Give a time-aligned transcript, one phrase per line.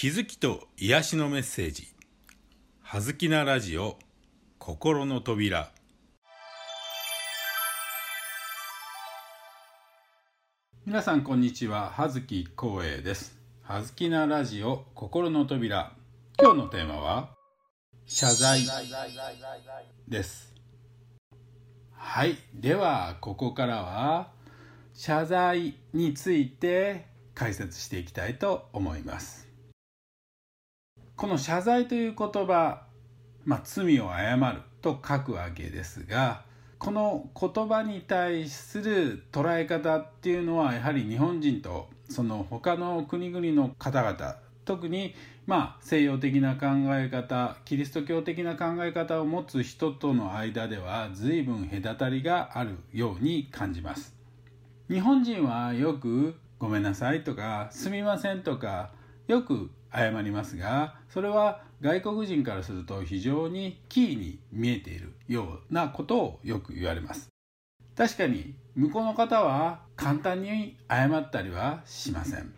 [0.00, 1.88] 気づきと癒しのメッセージ
[2.82, 3.98] 「はずきなラジオ
[4.60, 5.72] 心の扉」
[10.86, 11.90] 皆さんこんにちは。
[11.90, 13.36] 葉月光栄です。
[13.64, 15.92] はずきなラジオ心の扉。
[16.40, 17.34] 今日のテーマは
[18.06, 18.60] 謝罪
[20.06, 20.54] です。
[21.90, 22.38] はい。
[22.54, 24.30] ではここからは
[24.94, 29.47] 謝罪について解説していきたいと思います。
[31.18, 32.84] この謝罪という言葉、
[33.44, 36.42] まあ、罪を謝ると書くわけですが
[36.78, 54.14] この言葉に対する捉え方っていうのはやはり日本人とその他の国々の方々特にまあ西洋的な考え方キリスト教的な考え方を持つ人との間では随分隔たりがあるように感じます。
[54.88, 58.92] 日本人はよく「ごめんなさい」とか「すみません」とか
[59.26, 67.28] よく謝りますがそれは外国人からすると非常にキーに見えているようなことをよく言われます。
[67.96, 72.52] 確かに向こうの方は簡単に謝ったりはしません。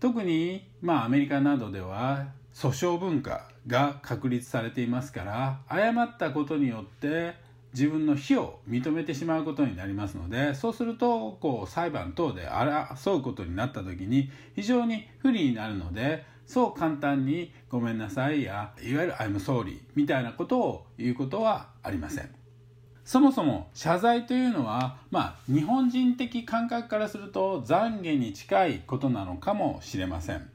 [0.00, 7.34] 特にまあアメリカなどでは訴訟文化が確立されていますから謝ったことによって
[7.74, 22.30] 自分の非を認めてしまうことになりますのでそうするとこう裁判等で争うことになった時に非常に不利になるのでそう簡単に「ごめんなさい」やいわゆる「I'm sorry」みたいなことを言うことはありません。
[23.04, 30.50] そもそも謝罪というのは、まあ、日本人的感覚からすると懺悔に近いことなのかもしれません。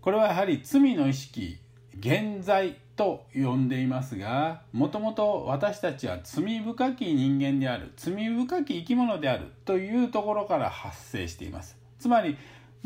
[0.00, 1.58] これはやはり罪の意識
[1.98, 12.36] 現在と呼んでいますがもともと私たちは罪深き人間である罪深き生き物であるというところから発生していますつまり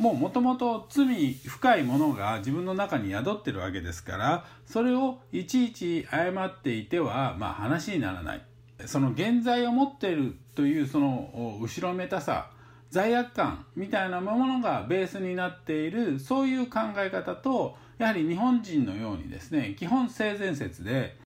[0.00, 8.42] もうもともと罪深いものが自分の中に宿ってるわけですからそれをいちいち謝っていてはまあ話にならない。
[8.86, 12.50] その現在を持っているというその後ろめたさ
[12.88, 21.18] 罪悪感みたいなものがベースになっているそういう考え方とやはり日本人のようにですね基本性善説で、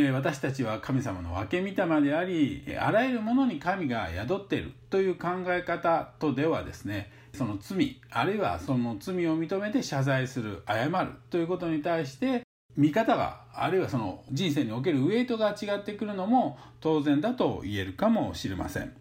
[0.00, 12.42] え、私たちは神様の分け御霊でありあらゆるものに神が宿っているという考え方とではですねその罪あるいはその罪を認めて謝罪する謝るということに対して
[12.76, 18.94] 見方があるいはその人生におけるウェイトが違ってくるのも当然だと言えるかもしれません。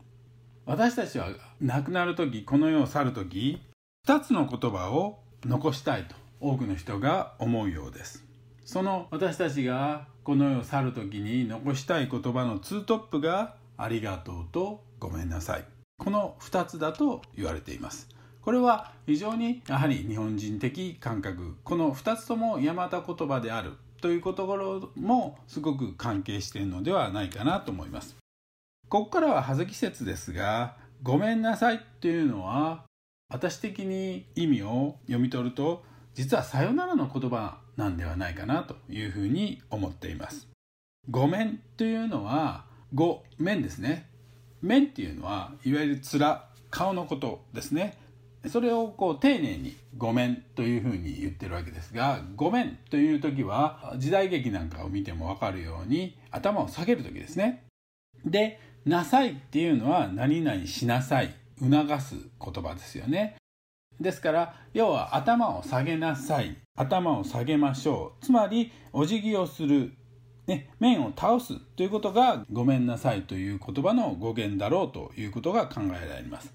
[0.65, 1.27] 私たちは
[1.59, 3.61] 亡くなる時この世を去る時
[4.07, 8.23] 2つの言葉を残したいと多くの人が思うようです。
[8.63, 15.65] その私たちがこの世を去る時に残したい言葉の2トップが「ありがとう」と「ごめんなさい」
[15.99, 18.07] この2つだと言われています。
[18.41, 21.57] これは非常にやはり日本人的感覚。
[21.63, 23.73] この2つとも大和言葉である。
[24.01, 28.17] というところもすごく関係しているのではないかなと思います。
[28.89, 32.83] ここからは葉月説ですが「ごめんなさい」っていうのは
[33.29, 40.47] 私的に意味を読み取ると実は「さよなら」の言葉なんではないかなというふうに思っています
[41.09, 44.09] ごめんというのはごめんですね
[44.61, 47.97] 面っていうのはいわゆる面顔のことですね
[48.47, 57.63] それをこう丁寧に「ごめん」というふうに言ってるわけですが「ごめん」という時は時代劇なんかを見ても分かるように頭を下げる時ですね。
[58.25, 63.35] で「なさい」っていうのは「何々しなさい」促す言葉ですよね。
[64.03, 66.57] ですから要は頭を下げなさい。
[66.75, 68.25] 頭を下げましょう。
[68.25, 69.93] つまりお辞儀をする、
[70.45, 71.59] ね、面を倒す。
[71.75, 73.23] ということがごめんなさい。
[73.23, 76.53] という言葉の語源だろうということが考えられます。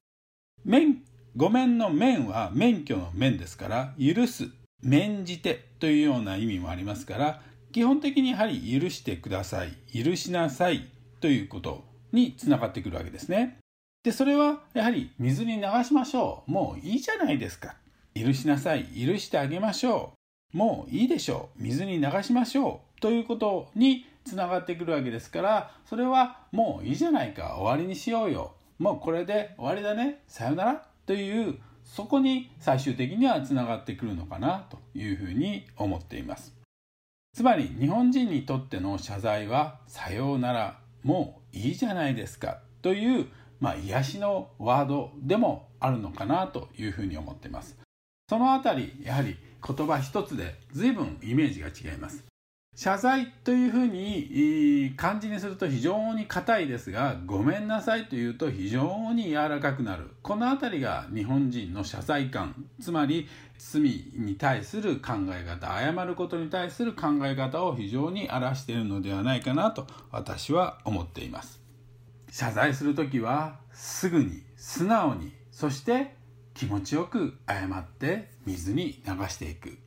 [0.65, 1.03] 面
[1.37, 4.49] ごめんの面は免許の面ですから許す。
[4.83, 5.67] 免じて。
[5.79, 9.73] というような意味もありますから基本的にやはり許してください。
[9.93, 10.89] 許しなさい。
[11.21, 13.59] ということにつながってくるわけですね。
[14.03, 16.51] でそれはやはり水に流しましょう。
[16.51, 17.77] もういいじゃないですか。
[18.15, 18.85] 許しなさい。
[18.85, 20.13] 許してあげましょ
[20.55, 20.57] う。
[20.57, 21.63] もういいでしょう。
[21.63, 23.01] 水に流しましょう。
[23.01, 27.57] ということにつながってくるわけですからそれはもういいじゃないか。
[27.59, 28.55] 終わりにしようよ。
[28.79, 30.23] もうこれで終わりだね。
[30.29, 30.87] さよなら。
[31.07, 34.67] というそこに最終的にはつながってくるのかな。
[34.71, 36.55] というふうに思っています。
[37.35, 40.79] つまり日本人にとっての謝罪は「さようなら。
[41.03, 43.27] もういいじゃないですか」という、
[43.61, 47.77] まあ、癒しのワードでもあるのかなというふうに思っています
[48.29, 52.29] そのあたりやはり言葉一つで随分イメージが違います
[52.81, 60.11] 謝罪というふうに漢字にすると非常に硬いですが、ごめんなさいというと非常に柔らかくなる。
[60.23, 63.27] このあたりが日本人の謝罪感、つまり
[63.59, 63.83] 罪
[64.15, 71.58] に対する考え方、謝ることに対する考え方を非常に表しているのではないかなと私は思っています。
[72.31, 76.15] 謝罪する時はすぐに、素直に、そして
[76.55, 79.79] 気持ちよく謝って水に流していく。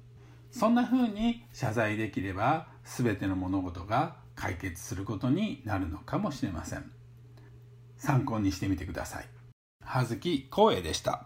[0.52, 6.92] そんな風に謝罪できれば全ての物事が解決することになるのかもしれません。
[7.98, 9.26] 参考にしてみてください。
[9.84, 11.26] 葉月光栄でした。